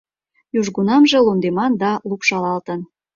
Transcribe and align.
Южгунамже 0.59 1.17
лондеман 1.25 1.71
да 1.81 1.91
лупшалтышан. 2.09 2.81